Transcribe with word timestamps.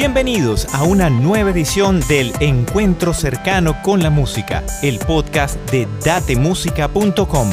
Bienvenidos 0.00 0.72
a 0.72 0.84
una 0.84 1.10
nueva 1.10 1.50
edición 1.50 1.98
del 2.08 2.30
Encuentro 2.38 3.12
cercano 3.12 3.82
con 3.82 4.00
la 4.00 4.10
música, 4.10 4.62
el 4.80 5.00
podcast 5.00 5.58
de 5.72 5.88
datemusica.com. 6.04 7.50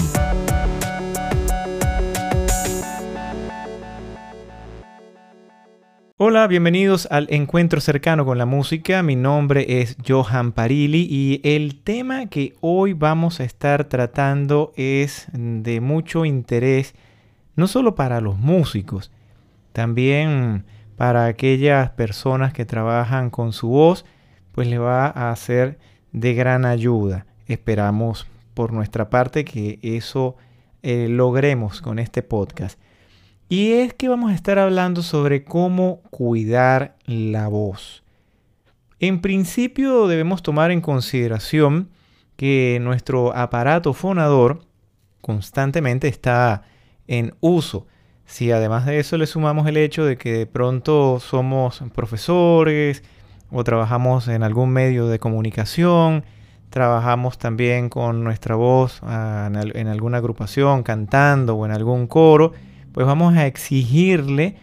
Hola, 6.18 6.46
bienvenidos 6.46 7.08
al 7.10 7.26
Encuentro 7.32 7.82
cercano 7.82 8.26
con 8.26 8.38
la 8.38 8.46
música. 8.46 9.02
Mi 9.02 9.16
nombre 9.16 9.82
es 9.82 9.98
Johan 10.08 10.52
Parili 10.52 11.08
y 11.10 11.42
el 11.44 11.82
tema 11.82 12.28
que 12.28 12.54
hoy 12.62 12.94
vamos 12.94 13.40
a 13.40 13.44
estar 13.44 13.86
tratando 13.86 14.72
es 14.76 15.30
de 15.34 15.82
mucho 15.82 16.26
interés 16.26 16.94
no 17.56 17.68
solo 17.68 17.96
para 17.96 18.22
los 18.22 18.38
músicos, 18.38 19.10
también 19.74 20.64
para 20.96 21.26
aquellas 21.26 21.90
personas 21.92 22.54
que 22.54 22.66
trabajan 22.66 23.30
con 23.30 23.54
su 23.54 23.70
voz, 23.70 24.06
pues 24.52 24.68
le 24.68 24.78
va 24.78 25.08
a 25.08 25.36
ser 25.36 25.78
de 26.12 26.34
gran 26.34 26.66
ayuda. 26.66 27.26
Esperamos 27.48 28.28
por 28.54 28.72
nuestra 28.72 29.10
parte 29.10 29.46
que 29.46 29.80
eso 29.82 30.38
eh, 30.82 31.08
logremos 31.10 31.82
con 31.82 32.00
este 32.00 32.24
podcast. 32.24 32.80
Y 33.50 33.74
es 33.74 33.94
que 33.94 34.08
vamos 34.08 34.32
a 34.32 34.36
estar 34.36 34.58
hablando 34.58 35.04
sobre 35.04 35.44
cómo 35.44 36.02
cuidar 36.10 36.96
la 37.06 37.48
voz. 37.48 38.04
En 39.00 39.22
principio 39.22 40.08
debemos 40.08 40.42
tomar 40.42 40.72
en 40.72 40.82
consideración 40.82 41.90
que 42.38 42.80
nuestro 42.82 43.36
aparato 43.36 43.94
fonador 43.94 44.66
constantemente 45.22 46.08
está 46.08 46.64
en 47.08 47.36
uso. 47.40 47.88
Si 48.26 48.52
además 48.52 48.86
de 48.86 49.00
eso 49.00 49.18
le 49.18 49.28
sumamos 49.28 49.68
el 49.68 49.78
hecho 49.78 50.04
de 50.04 50.18
que 50.18 50.34
de 50.34 50.46
pronto 50.46 51.20
somos 51.20 51.84
profesores 51.94 53.04
o 53.52 53.64
trabajamos 53.64 54.28
en 54.28 54.44
algún 54.44 54.72
medio 54.72 55.08
de 55.08 55.20
comunicación, 55.20 56.24
trabajamos 56.70 57.38
también 57.38 57.90
con 57.90 58.24
nuestra 58.24 58.56
voz 58.56 59.00
ah, 59.04 59.50
en 59.54 59.88
alguna 59.88 60.18
agrupación, 60.18 60.84
cantando 60.84 61.56
o 61.56 61.66
en 61.66 61.72
algún 61.72 62.08
coro, 62.08 62.52
pues 62.92 63.06
vamos 63.06 63.36
a 63.36 63.46
exigirle 63.46 64.56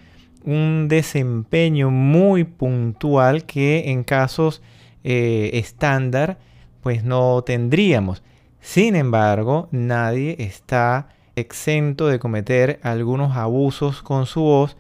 un 0.45 0.89
desempeño 0.89 1.91
muy 1.91 2.45
puntual 2.45 3.45
que 3.45 3.91
en 3.91 4.05
casos 4.05 4.61
eh, 5.05 5.51
estándar 5.55 6.39
pues 6.83 7.05
no 7.05 7.43
tendríamos. 7.43 8.23
Sin 8.61 8.97
embargo, 8.97 9.69
nadie 9.71 10.37
está 10.39 11.09
exento 11.37 12.09
de 12.09 12.19
cometer 12.19 12.81
algunos 12.83 13.37
abusos 13.37 14.03
con 14.03 14.27
su 14.27 14.43
voz 14.43 14.77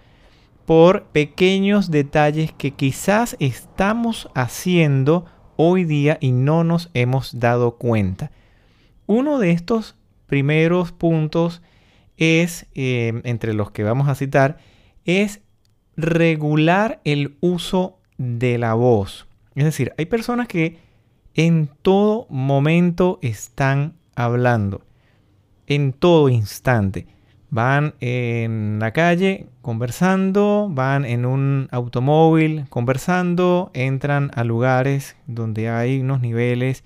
por 0.65 1.05
pequeños 1.05 1.91
detalles 1.91 2.53
que 2.53 2.73
quizás 2.73 3.37
estamos 3.41 4.29
haciendo 4.35 5.27
hoy 5.57 5.85
día 5.85 6.19
y 6.21 6.33
no 6.33 6.65
nos 6.65 6.91
hemos 6.95 7.39
dado 7.39 7.77
cuenta. 7.77 8.31
Uno 9.07 9.39
de 9.39 9.51
estos 9.51 9.97
primeros 10.27 10.93
puntos 10.93 11.63
es, 12.17 12.67
eh, 12.75 13.21
entre 13.25 13.55
los 13.55 13.71
que 13.71 13.83
vamos 13.83 14.09
a 14.09 14.15
citar, 14.15 14.59
es 15.05 15.41
regular 15.97 17.01
el 17.05 17.37
uso 17.41 17.99
de 18.19 18.59
la 18.59 18.75
voz. 18.75 19.27
Es 19.55 19.65
decir, 19.65 19.93
hay 19.99 20.07
personas 20.07 20.49
que 20.49 20.79
en 21.35 21.69
todo 21.83 22.27
momento 22.31 23.19
están 23.23 23.95
hablando 24.15 24.83
en 25.75 25.93
todo 25.93 26.29
instante. 26.29 27.07
Van 27.51 27.95
en 28.01 28.79
la 28.81 28.93
calle 28.93 29.47
conversando, 29.61 30.69
van 30.71 31.05
en 31.05 31.27
un 31.27 31.69
automóvil 31.71 32.65
conversando, 32.71 33.71
entran 33.75 34.31
a 34.35 34.45
lugares 34.45 35.17
donde 35.27 35.69
hay 35.69 36.01
unos 36.01 36.21
niveles 36.21 36.85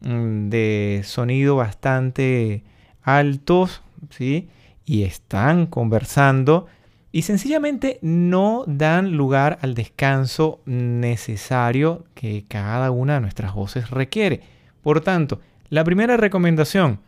mm, 0.00 0.48
de 0.48 1.02
sonido 1.04 1.56
bastante 1.56 2.64
altos, 3.02 3.82
¿sí? 4.10 4.48
Y 4.86 5.02
están 5.02 5.66
conversando 5.66 6.66
y 7.12 7.22
sencillamente 7.22 7.98
no 8.02 8.64
dan 8.66 9.12
lugar 9.12 9.58
al 9.62 9.74
descanso 9.74 10.60
necesario 10.64 12.04
que 12.14 12.44
cada 12.48 12.90
una 12.90 13.14
de 13.14 13.20
nuestras 13.20 13.52
voces 13.52 13.90
requiere. 13.90 14.40
Por 14.82 15.00
tanto, 15.00 15.40
la 15.68 15.84
primera 15.84 16.16
recomendación, 16.16 17.00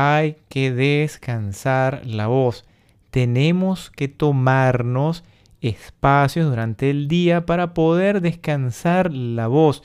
hay 0.00 0.36
que 0.48 0.70
descansar 0.70 2.02
la 2.06 2.28
voz. 2.28 2.64
Tenemos 3.10 3.90
que 3.90 4.06
tomarnos 4.06 5.24
espacios 5.60 6.48
durante 6.48 6.88
el 6.88 7.08
día 7.08 7.46
para 7.46 7.74
poder 7.74 8.20
descansar 8.20 9.12
la 9.12 9.48
voz. 9.48 9.82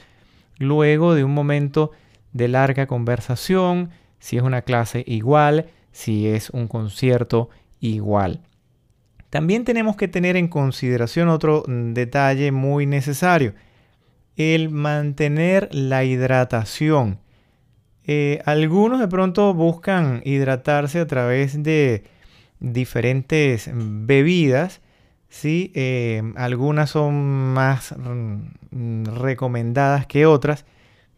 Luego 0.59 1.16
de 1.16 1.24
un 1.24 1.34
momento 1.34 1.90
de 2.31 2.47
larga 2.47 2.85
conversación, 2.85 3.90
si 4.19 4.38
es 4.38 4.44
una 4.44 4.62
clase 4.62 5.03
igual, 5.07 5.66
si 5.91 6.28
es 6.28 6.51
un 6.51 6.68
concierto 6.68 7.50
igual. 7.80 8.41
También 9.31 9.66
tenemos 9.66 9.95
que 9.95 10.07
tener 10.07 10.38
en 10.38 10.47
consideración 10.47 11.28
otro 11.28 11.63
detalle 11.68 12.51
muy 12.51 12.85
necesario, 12.85 13.56
el 14.35 14.69
mantener 14.69 15.69
la 15.72 16.03
hidratación. 16.03 17.22
Eh, 18.06 18.41
algunos 18.46 19.00
de 19.00 19.08
pronto 19.08 19.53
buscan 19.53 20.22
hidratarse 20.25 21.00
a 21.00 21.08
través 21.08 21.62
de 21.62 22.03
diferentes 22.59 23.69
bebidas. 23.74 24.81
¿sí? 25.30 25.72
Eh, 25.75 26.22
algunas 26.36 26.90
son 26.90 27.53
más 27.53 27.96
mm, 27.97 29.06
recomendadas 29.06 30.06
que 30.08 30.25
otras. 30.25 30.66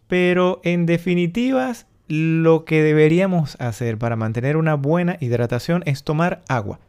Pero 0.07 0.61
en 0.63 0.85
definitivas, 0.85 1.87
lo 2.07 2.65
que 2.65 2.83
deberíamos 2.83 3.59
hacer 3.59 3.97
para 3.97 4.15
mantener 4.15 4.57
una 4.57 4.75
buena 4.75 5.17
hidratación 5.19 5.81
es 5.85 6.03
tomar 6.03 6.43
agua. 6.47 6.79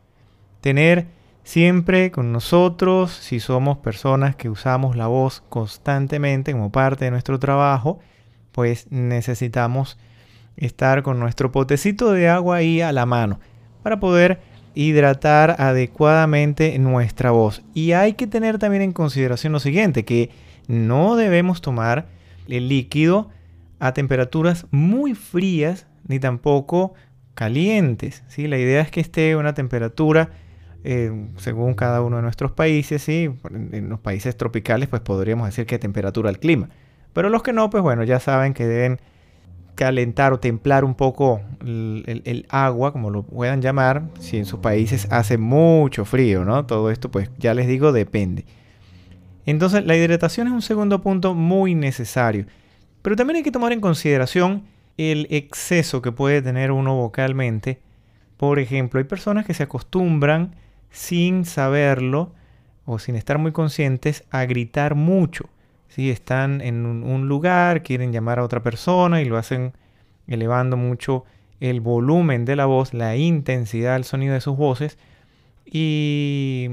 Tener 0.60 1.06
siempre 1.42 2.10
con 2.10 2.32
nosotros, 2.32 3.12
si 3.12 3.40
somos 3.40 3.78
personas 3.78 4.36
que 4.36 4.50
usamos 4.50 4.96
la 4.96 5.06
voz 5.06 5.42
constantemente 5.48 6.52
como 6.52 6.70
parte 6.70 7.06
de 7.06 7.10
nuestro 7.10 7.38
trabajo, 7.38 8.00
pues 8.56 8.90
necesitamos 8.90 9.98
estar 10.56 11.02
con 11.02 11.20
nuestro 11.20 11.52
potecito 11.52 12.12
de 12.12 12.30
agua 12.30 12.56
ahí 12.56 12.80
a 12.80 12.90
la 12.90 13.04
mano 13.04 13.38
para 13.82 14.00
poder 14.00 14.40
hidratar 14.74 15.56
adecuadamente 15.58 16.78
nuestra 16.78 17.32
voz. 17.32 17.62
Y 17.74 17.92
hay 17.92 18.14
que 18.14 18.26
tener 18.26 18.58
también 18.58 18.82
en 18.82 18.94
consideración 18.94 19.52
lo 19.52 19.60
siguiente, 19.60 20.06
que 20.06 20.30
no 20.68 21.16
debemos 21.16 21.60
tomar 21.60 22.06
el 22.48 22.70
líquido 22.70 23.28
a 23.78 23.92
temperaturas 23.92 24.66
muy 24.70 25.14
frías 25.14 25.86
ni 26.08 26.18
tampoco 26.18 26.94
calientes. 27.34 28.24
¿sí? 28.26 28.48
La 28.48 28.56
idea 28.56 28.80
es 28.80 28.90
que 28.90 29.00
esté 29.00 29.32
a 29.32 29.38
una 29.38 29.52
temperatura 29.52 30.30
eh, 30.82 31.12
según 31.36 31.74
cada 31.74 32.00
uno 32.00 32.16
de 32.16 32.22
nuestros 32.22 32.52
países. 32.52 33.02
¿sí? 33.02 33.28
En 33.72 33.90
los 33.90 34.00
países 34.00 34.34
tropicales 34.34 34.88
pues 34.88 35.02
podríamos 35.02 35.46
decir 35.46 35.66
que 35.66 35.78
temperatura 35.78 36.30
al 36.30 36.38
clima. 36.38 36.70
Pero 37.16 37.30
los 37.30 37.42
que 37.42 37.54
no, 37.54 37.70
pues 37.70 37.82
bueno, 37.82 38.04
ya 38.04 38.20
saben 38.20 38.52
que 38.52 38.66
deben 38.66 39.00
calentar 39.74 40.34
o 40.34 40.38
templar 40.38 40.84
un 40.84 40.94
poco 40.94 41.40
el, 41.62 42.44
agua, 42.50 42.92
como 42.92 43.08
lo 43.08 43.22
puedan 43.22 43.62
llamar, 43.62 44.02
si 44.20 44.36
en 44.36 44.44
sus 44.44 44.60
países 44.60 45.08
hace 45.10 45.38
mucho 45.38 46.04
frío, 46.04 46.44
¿no? 46.44 46.66
Todo 46.66 46.90
esto, 46.90 47.10
pues 47.10 47.30
ya 47.38 47.54
les 47.54 47.68
digo, 47.68 47.92
depende. 47.92 48.44
Entonces, 49.46 49.86
la 49.86 49.96
hidratación 49.96 50.48
es 50.48 50.52
un 50.52 50.60
segundo 50.60 51.00
punto 51.00 51.32
muy 51.32 51.74
necesario. 51.74 52.44
Pero 53.00 53.16
también 53.16 53.38
hay 53.38 53.42
que 53.42 53.50
tomar 53.50 53.72
en 53.72 53.80
consideración 53.80 54.64
el 54.98 55.26
exceso 55.30 56.02
que 56.02 56.12
puede 56.12 56.42
tener 56.42 56.70
uno 56.70 56.96
vocalmente. 56.96 57.80
Por 58.36 58.58
ejemplo, 58.58 58.98
hay 58.98 59.04
personas 59.04 59.46
que 59.46 59.54
se 59.54 59.62
acostumbran 59.62 60.54
sin 60.90 61.46
saberlo 61.46 62.34
o 62.84 62.98
sin 62.98 63.16
estar 63.16 63.38
muy 63.38 63.52
conscientes 63.52 64.22
a 64.30 64.44
gritar 64.44 64.94
mucho. 64.94 65.48
Si 65.96 66.10
Están 66.10 66.60
en 66.60 66.84
un, 66.84 67.26
lugar, 67.26 67.82
quieren 67.82 68.12
llamar 68.12 68.38
a 68.38 68.44
otra 68.44 68.62
persona 68.62 69.22
y 69.22 69.24
lo 69.24 69.38
hacen 69.38 69.72
elevando 70.26 70.76
mucho 70.76 71.24
el 71.58 71.80
volumen 71.80 72.44
de 72.44 72.54
la 72.54 72.66
voz, 72.66 72.92
la 72.92 73.16
intensidad 73.16 73.94
del 73.94 74.04
sonido 74.04 74.34
de 74.34 74.42
sus 74.42 74.58
voces. 74.58 74.98
Y 75.64 76.68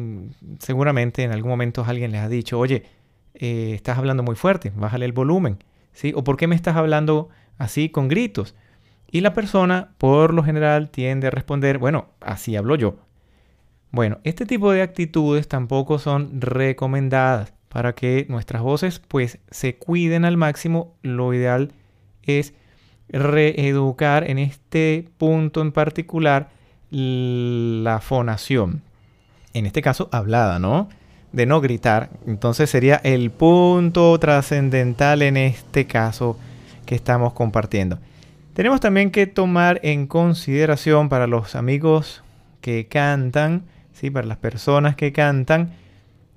seguramente 0.60 1.24
en 1.24 1.32
algún 1.32 1.52
momento 1.52 1.86
alguien 1.88 2.12
les 2.12 2.20
ha 2.20 2.28
dicho, 2.28 2.60
oye, 2.60 2.84
eh, 3.36 3.72
estás 3.74 3.98
hablando 3.98 4.24
muy 4.24 4.36
fuerte, 4.36 4.74
bájale 4.76 5.06
el 5.06 5.14
volumen. 5.14 5.58
¿Sí? 5.94 6.12
¿O 6.14 6.26
por 6.26 6.36
qué 6.36 6.48
me 6.48 6.56
estás 6.56 6.76
hablando 6.76 7.30
así 7.58 7.88
con 7.88 8.10
gritos? 8.10 8.56
Y 9.10 9.22
la 9.22 9.34
persona, 9.34 9.94
por 10.00 10.34
lo 10.34 10.44
general, 10.44 10.90
tiende 10.90 11.28
a 11.28 11.32
responder, 11.32 11.78
bueno, 11.78 12.10
así 12.20 12.58
hablo 12.58 12.76
yo. 12.76 12.98
Bueno, 13.90 14.20
este 14.26 14.46
tipo 14.46 14.74
de 14.74 14.82
actitudes 14.82 15.48
tampoco 15.48 15.98
son 15.98 16.42
recomendadas 16.42 17.54
para 17.74 17.94
que 17.94 18.26
nuestras 18.30 18.62
voces 18.62 19.00
pues 19.00 19.40
se 19.52 19.76
cuiden 19.76 20.24
al 20.24 20.38
máximo. 20.38 20.96
Lo 21.02 21.34
ideal 21.34 21.74
es 22.22 22.54
reeducar 23.10 24.30
en 24.30 24.40
este 24.40 25.10
punto 25.18 25.62
en 25.62 25.72
particular 25.72 26.50
la 26.92 28.00
fonación. 28.00 28.82
En 29.54 29.66
este 29.66 29.82
caso, 29.82 30.08
hablada, 30.12 30.60
¿no? 30.60 30.88
de 31.34 31.46
no 31.46 31.60
gritar. 31.60 32.10
Entonces 32.26 32.70
sería 32.70 33.02
el 33.04 33.30
punto 33.32 34.18
trascendental 34.20 35.22
en 35.22 35.36
este 35.36 35.86
caso 35.86 36.40
que 36.86 36.96
estamos 36.96 37.34
compartiendo. 37.34 38.00
Tenemos 38.54 38.80
también 38.80 39.12
que 39.12 39.28
tomar 39.28 39.80
en 39.84 40.08
consideración 40.08 41.10
para 41.10 41.28
los 41.28 41.56
amigos 41.56 42.24
que 42.62 42.88
cantan, 42.88 43.64
¿sí? 43.94 44.12
para 44.12 44.28
las 44.28 44.38
personas 44.38 44.96
que 44.96 45.12
cantan, 45.12 45.74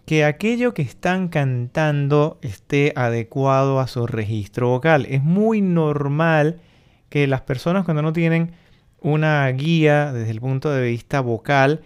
que 0.06 0.24
aquello 0.24 0.72
que 0.72 0.82
están 0.82 1.28
cantando 1.28 2.38
esté 2.40 2.92
adecuado 2.94 3.80
a 3.80 3.88
su 3.88 4.06
registro 4.06 4.68
vocal. 4.68 5.04
Es 5.10 5.22
muy 5.22 5.60
normal 5.60 6.60
que 7.08 7.26
las 7.26 7.40
personas 7.42 7.84
cuando 7.84 8.02
no 8.02 8.12
tienen 8.12 8.52
una 9.00 9.46
guía 9.48 10.12
desde 10.12 10.30
el 10.30 10.40
punto 10.40 10.70
de 10.70 10.88
vista 10.88 11.20
vocal, 11.20 11.80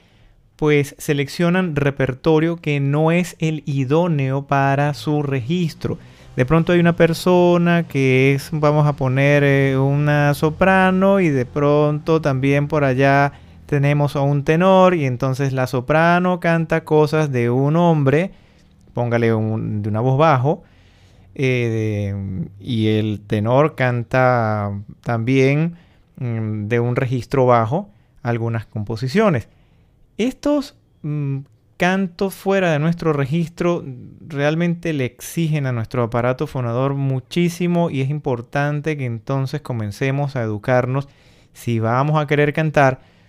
pues 0.57 0.95
seleccionan 0.99 1.75
repertorio 1.75 2.57
que 2.57 2.79
no 2.79 3.11
es 3.11 3.37
el 3.39 3.63
idóneo 3.65 4.47
para 4.47 4.93
su 4.93 5.23
registro. 5.23 5.99
De 6.37 6.45
pronto 6.45 6.73
hay 6.73 6.81
una 6.81 6.97
persona 6.97 7.89
que 7.89 8.35
es, 8.35 8.51
vamos 8.53 8.87
a 8.87 8.93
poner, 8.93 9.43
eh, 9.45 9.79
una 9.79 10.35
soprano 10.35 11.21
y 11.21 11.31
de 11.31 11.47
pronto 11.47 12.21
también 12.21 12.69
por 12.69 12.85
allá 12.85 13.33
tenemos 13.71 14.17
a 14.17 14.21
un 14.23 14.43
tenor 14.43 14.97
y 14.97 15.07
entonces 15.07 15.53
la 15.53 15.69
soprano 15.69 16.41
canta 16.41 16.83
cosas 16.83 17.31
de 17.31 17.51
un 17.51 17.77
hombre, 17.77 18.33
póngale 18.95 19.29
de 19.29 19.35
una 19.89 20.01
voz 20.01 20.19
bajo, 20.19 20.65
eh, 21.37 22.13
y 22.59 22.89
el 22.89 23.21
tenor 23.21 23.77
canta 23.77 24.73
también 25.03 25.77
mm, 26.17 26.67
de 26.67 26.81
un 26.81 26.97
registro 26.97 27.47
bajo 27.47 27.91
algunas 28.25 28.67
composiciones. 28.67 29.49
Estos 30.19 30.75
mm, 31.03 31.39
cantos 31.77 32.35
fuera 32.35 32.73
de 32.73 32.81
nuestro 32.81 33.13
registro 33.13 33.85
realmente 34.27 34.93
le 34.93 35.05
exigen 35.05 35.67
a 35.67 35.73
nuestro 35.73 36.03
aparato 36.03 36.49
fonador 36.49 36.95
muchísimo 36.95 37.89
y 37.89 38.01
es 38.01 38.11
importante 38.11 38.97
que 38.97 39.05
entonces 39.05 39.61
comencemos 39.61 40.35
a 40.35 40.43
educarnos 40.43 41.09
si 41.53 41.79
vamos 41.79 42.21
a 42.21 42.27
querer 42.27 42.53
cantar 42.53 43.20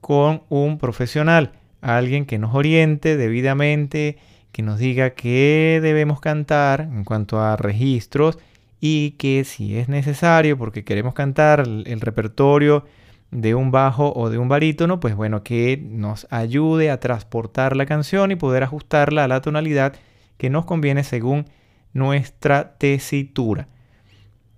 con 0.00 0.42
un 0.48 0.78
profesional, 0.78 1.52
alguien 1.80 2.26
que 2.26 2.38
nos 2.38 2.54
oriente 2.54 3.16
debidamente, 3.16 4.18
que 4.52 4.62
nos 4.62 4.78
diga 4.78 5.10
qué 5.10 5.80
debemos 5.82 6.20
cantar 6.20 6.80
en 6.80 7.04
cuanto 7.04 7.40
a 7.40 7.56
registros 7.56 8.38
y 8.80 9.12
que 9.12 9.44
si 9.44 9.76
es 9.76 9.88
necesario, 9.88 10.56
porque 10.58 10.84
queremos 10.84 11.14
cantar 11.14 11.60
el, 11.60 12.00
repertorio 12.00 12.84
de 13.30 13.54
un 13.54 13.70
bajo 13.70 14.12
o 14.14 14.30
de 14.30 14.38
un 14.38 14.48
barítono, 14.48 15.00
pues 15.00 15.14
bueno, 15.14 15.42
que 15.42 15.82
nos 15.82 16.26
ayude 16.30 16.90
a 16.90 17.00
transportar 17.00 17.76
la 17.76 17.86
canción 17.86 18.30
y 18.30 18.36
poder 18.36 18.62
ajustarla 18.62 19.24
a 19.24 19.28
la 19.28 19.40
tonalidad 19.40 19.94
que 20.38 20.50
nos 20.50 20.64
conviene 20.64 21.04
según 21.04 21.46
nuestra 21.92 22.76
tesitura. 22.78 23.68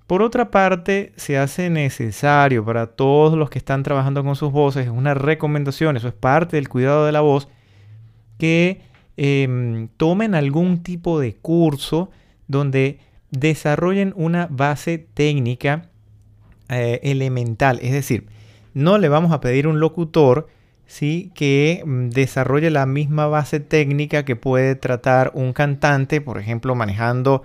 Por 0.08 0.22
otra 0.22 0.50
parte, 0.50 1.12
se 1.16 1.36
hace 1.36 1.68
necesario 1.68 2.64
para 2.64 2.86
todos 2.86 3.36
los 3.36 3.50
que 3.50 3.58
están 3.58 3.82
trabajando 3.82 4.24
con 4.24 4.36
sus 4.36 4.50
voces, 4.50 4.88
una 4.88 5.12
recomendación, 5.12 5.98
eso 5.98 6.08
es 6.08 6.14
parte 6.14 6.56
del 6.56 6.70
cuidado 6.70 7.04
de 7.04 7.12
la 7.12 7.20
voz, 7.20 7.46
que 8.38 8.80
em, 9.18 9.88
tomen 9.98 10.34
algún 10.34 10.82
tipo 10.82 11.20
de 11.20 11.34
curso 11.34 12.08
donde 12.46 13.00
desarrollen 13.30 14.14
una 14.16 14.48
base 14.50 14.96
técnica 14.96 15.90
eh, 16.70 17.00
elemental. 17.02 17.78
Es 17.82 17.92
decir, 17.92 18.28
no 18.72 18.96
le 18.96 19.10
vamos 19.10 19.30
a 19.30 19.42
pedir 19.42 19.66
un 19.66 19.78
locutor 19.78 20.48
¿sí? 20.86 21.32
que 21.34 21.82
mm, 21.84 22.08
desarrolle 22.08 22.70
la 22.70 22.86
misma 22.86 23.26
base 23.26 23.60
técnica 23.60 24.24
que 24.24 24.36
puede 24.36 24.74
tratar 24.74 25.32
un 25.34 25.52
cantante, 25.52 26.22
por 26.22 26.38
ejemplo, 26.38 26.74
manejando 26.74 27.42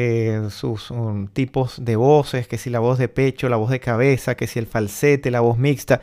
eh, 0.00 0.46
sus 0.50 0.92
um, 0.92 1.26
tipos 1.26 1.84
de 1.84 1.96
voces, 1.96 2.46
que 2.46 2.56
si 2.56 2.70
la 2.70 2.78
voz 2.78 2.98
de 2.98 3.08
pecho, 3.08 3.48
la 3.48 3.56
voz 3.56 3.68
de 3.68 3.80
cabeza, 3.80 4.36
que 4.36 4.46
si 4.46 4.60
el 4.60 4.68
falsete, 4.68 5.32
la 5.32 5.40
voz 5.40 5.58
mixta. 5.58 6.02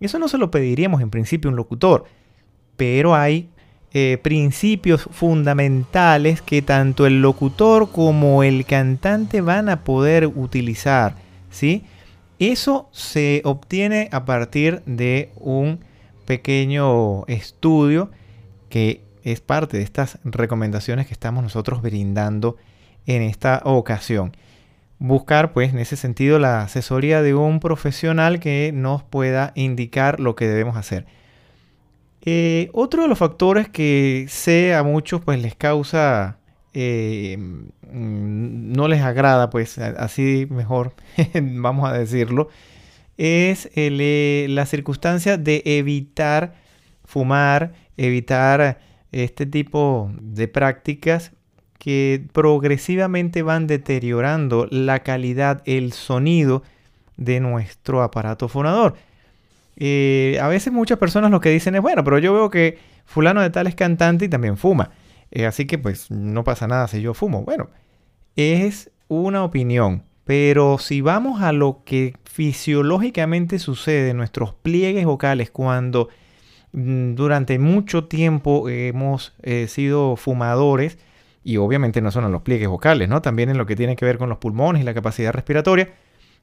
Eso 0.00 0.18
no 0.18 0.28
se 0.28 0.38
lo 0.38 0.50
pediríamos 0.50 1.02
en 1.02 1.10
principio 1.10 1.48
a 1.48 1.52
un 1.52 1.56
locutor, 1.56 2.06
pero 2.78 3.14
hay 3.14 3.50
eh, 3.92 4.18
principios 4.22 5.10
fundamentales 5.10 6.40
que 6.40 6.62
tanto 6.62 7.04
el 7.04 7.20
locutor 7.20 7.90
como 7.92 8.42
el 8.42 8.64
cantante 8.64 9.42
van 9.42 9.68
a 9.68 9.84
poder 9.84 10.26
utilizar, 10.26 11.14
¿sí? 11.50 11.84
Eso 12.38 12.88
se 12.92 13.42
obtiene 13.44 14.08
a 14.10 14.24
partir 14.24 14.80
de 14.86 15.32
un 15.36 15.80
pequeño 16.24 17.26
estudio 17.26 18.10
que 18.70 19.02
es 19.22 19.42
parte 19.42 19.76
de 19.76 19.82
estas 19.82 20.18
recomendaciones 20.24 21.06
que 21.06 21.12
estamos 21.12 21.42
nosotros 21.42 21.82
brindando 21.82 22.56
en 23.08 23.22
esta 23.22 23.62
ocasión. 23.64 24.36
Buscar, 25.00 25.52
pues, 25.52 25.72
en 25.72 25.78
ese 25.78 25.96
sentido, 25.96 26.38
la 26.38 26.62
asesoría 26.62 27.22
de 27.22 27.34
un 27.34 27.58
profesional 27.58 28.38
que 28.38 28.70
nos 28.72 29.02
pueda 29.02 29.52
indicar 29.56 30.20
lo 30.20 30.36
que 30.36 30.46
debemos 30.46 30.76
hacer. 30.76 31.06
Eh, 32.22 32.68
otro 32.74 33.02
de 33.02 33.08
los 33.08 33.18
factores 33.18 33.68
que 33.68 34.26
sé 34.28 34.74
a 34.74 34.82
muchos, 34.82 35.22
pues, 35.22 35.40
les 35.40 35.54
causa, 35.54 36.38
eh, 36.74 37.36
mm, 37.38 38.72
no 38.72 38.88
les 38.88 39.00
agrada, 39.02 39.50
pues, 39.50 39.78
así 39.78 40.46
mejor, 40.50 40.94
vamos 41.42 41.88
a 41.88 41.94
decirlo, 41.94 42.48
es 43.16 43.70
eh, 43.74 44.46
la 44.50 44.66
circunstancia 44.66 45.38
de 45.38 45.62
evitar 45.64 46.54
fumar, 47.04 47.72
evitar 47.96 48.80
este 49.12 49.46
tipo 49.46 50.10
de 50.20 50.48
prácticas 50.48 51.32
que 51.78 52.26
progresivamente 52.32 53.42
van 53.42 53.66
deteriorando 53.66 54.66
la 54.70 55.00
calidad, 55.00 55.62
el 55.64 55.92
sonido 55.92 56.62
de 57.16 57.40
nuestro 57.40 58.02
aparato 58.02 58.48
fonador. 58.48 58.94
Eh, 59.76 60.38
a 60.42 60.48
veces 60.48 60.72
muchas 60.72 60.98
personas 60.98 61.30
lo 61.30 61.40
que 61.40 61.50
dicen 61.50 61.76
es, 61.76 61.82
bueno, 61.82 62.02
pero 62.02 62.18
yo 62.18 62.34
veo 62.34 62.50
que 62.50 62.78
fulano 63.04 63.40
de 63.40 63.50
tal 63.50 63.66
es 63.68 63.74
cantante 63.74 64.24
y 64.24 64.28
también 64.28 64.56
fuma. 64.56 64.90
Eh, 65.30 65.46
así 65.46 65.66
que 65.66 65.78
pues 65.78 66.10
no 66.10 66.42
pasa 66.44 66.66
nada 66.66 66.88
si 66.88 67.00
yo 67.00 67.14
fumo. 67.14 67.42
Bueno, 67.42 67.68
es 68.36 68.90
una 69.08 69.44
opinión. 69.44 70.04
Pero 70.24 70.76
si 70.76 71.00
vamos 71.00 71.40
a 71.40 71.52
lo 71.52 71.84
que 71.86 72.14
fisiológicamente 72.24 73.58
sucede 73.58 74.10
en 74.10 74.18
nuestros 74.18 74.52
pliegues 74.52 75.06
vocales 75.06 75.50
cuando 75.50 76.10
mm, 76.72 77.14
durante 77.14 77.58
mucho 77.58 78.04
tiempo 78.04 78.68
hemos 78.68 79.34
eh, 79.42 79.68
sido 79.68 80.16
fumadores, 80.16 80.98
y 81.48 81.56
obviamente 81.56 82.02
no 82.02 82.10
solo 82.10 82.26
en 82.26 82.34
los 82.34 82.42
pliegues 82.42 82.68
vocales, 82.68 83.08
¿no? 83.08 83.22
También 83.22 83.48
en 83.48 83.56
lo 83.56 83.64
que 83.64 83.74
tiene 83.74 83.96
que 83.96 84.04
ver 84.04 84.18
con 84.18 84.28
los 84.28 84.36
pulmones 84.36 84.82
y 84.82 84.84
la 84.84 84.92
capacidad 84.92 85.32
respiratoria, 85.32 85.94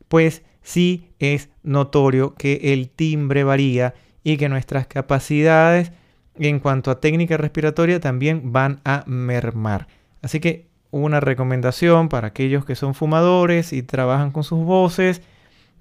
pues 0.08 0.42
sí 0.64 1.12
es 1.20 1.50
notorio 1.62 2.34
que 2.34 2.74
el 2.74 2.90
timbre 2.90 3.44
varía 3.44 3.94
y 4.24 4.38
que 4.38 4.50
nuestras 4.50 4.88
capacidades 4.88 5.92
en 6.40 6.60
cuanto 6.60 6.90
a 6.90 7.02
técnica 7.02 7.38
respiratoria 7.38 8.00
también 8.00 8.52
van 8.52 8.82
a 8.84 9.04
mermar. 9.06 9.88
Así 10.24 10.40
que 10.40 10.66
una 10.90 11.20
recomendación 11.20 12.10
para 12.10 12.30
aquellos 12.30 12.66
que 12.66 12.74
son 12.74 12.96
fumadores 12.96 13.74
y 13.74 13.84
trabajan 13.84 14.32
con 14.32 14.44
sus 14.44 14.66
voces, 14.66 15.22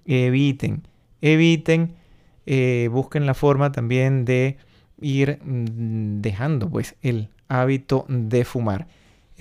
eviten, 0.05 0.83
eviten, 1.23 1.95
eh, 2.45 2.91
busquen 2.93 3.25
la 3.25 3.33
forma 3.33 3.73
también 3.73 4.27
de 4.27 4.59
ir 5.01 5.39
mm, 5.43 6.21
dejando 6.21 6.69
pues 6.69 6.95
el 7.01 7.31
hábito 7.49 8.05
de 8.11 8.45
fumar. 8.45 8.87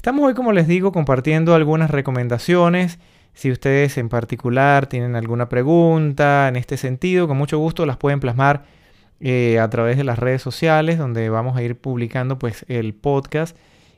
Estamos 0.04 0.26
hoy, 0.26 0.34
como 0.34 0.52
les 0.52 0.68
digo, 0.68 0.92
compartiendo 0.92 1.56
algunas 1.56 1.90
recomendaciones. 1.90 3.00
Si 3.34 3.50
ustedes 3.50 3.98
en 3.98 4.10
particular 4.10 4.88
tienen 4.88 5.16
alguna 5.16 5.48
pregunta 5.48 6.50
en 6.50 6.58
este 6.58 6.76
sentido, 6.76 7.26
con 7.26 7.38
mucho 7.38 7.58
gusto 7.58 7.86
las 7.86 7.96
pueden 7.96 8.20
plasmar 8.20 8.66
eh, 9.22 9.60
a 9.60 9.70
través 9.70 9.96
de 9.96 10.04
las 10.04 10.20
redes 10.20 10.42
sociales, 10.42 10.98
donde 10.98 11.30
vamos 11.30 11.56
a 11.56 11.64
ir 11.64 11.78
publicando 11.78 12.38
pues 12.38 12.66
el 12.68 12.94
podcast 12.94 13.56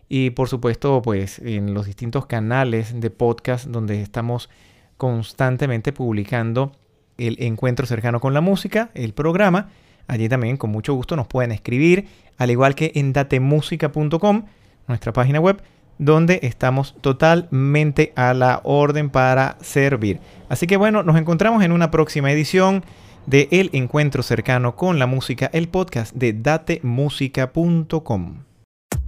y 0.07 0.29
por 0.29 0.47
supuesto 0.47 1.01
pues 1.01 1.39
en 1.39 1.73
los 1.73 1.87
distintos 1.87 2.27
canales 2.27 3.01
de 3.01 3.09
podcast 3.09 3.65
donde 3.65 4.03
estamos 4.03 4.51
constantemente 4.97 5.91
publicando 5.91 6.71
el 7.17 7.35
encuentro 7.39 7.87
cercano 7.87 8.19
con 8.19 8.35
la 8.35 8.41
música, 8.41 8.91
el 8.93 9.15
programa. 9.15 9.69
Allí 10.05 10.29
también 10.29 10.57
con 10.57 10.69
mucho 10.69 10.93
gusto 10.93 11.15
nos 11.15 11.25
pueden 11.25 11.51
escribir, 11.51 12.07
al 12.37 12.51
igual 12.51 12.75
que 12.75 12.91
en 12.93 13.11
datemusica.com, 13.11 14.45
nuestra 14.87 15.11
página 15.11 15.39
web 15.39 15.63
donde 15.97 16.39
estamos 16.43 16.95
totalmente 17.01 18.13
a 18.15 18.33
la 18.33 18.61
orden 18.63 19.09
para 19.09 19.57
servir. 19.61 20.19
Así 20.49 20.67
que 20.67 20.77
bueno, 20.77 21.03
nos 21.03 21.17
encontramos 21.17 21.63
en 21.63 21.71
una 21.71 21.91
próxima 21.91 22.31
edición 22.31 22.83
de 23.25 23.47
El 23.51 23.69
Encuentro 23.73 24.23
Cercano 24.23 24.75
con 24.75 24.99
la 24.99 25.07
Música, 25.07 25.49
el 25.53 25.67
podcast 25.67 26.15
de 26.15 26.33
datemusica.com. 26.33 28.43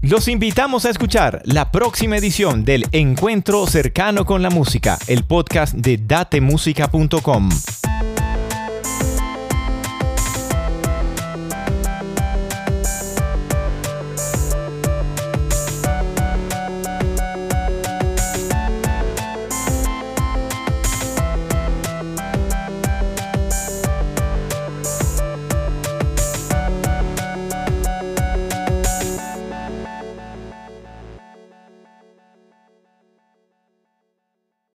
Los 0.02 0.28
invitamos 0.28 0.86
a 0.86 0.92
escuchar 0.92 1.42
la 1.44 1.72
próxima 1.72 2.18
edición 2.18 2.64
del 2.64 2.86
Encuentro 2.92 3.66
Cercano 3.66 4.26
con 4.26 4.42
la 4.42 4.50
Música, 4.50 4.98
el 5.08 5.24
podcast 5.24 5.74
de 5.74 5.98
datemusica.com. 5.98 7.50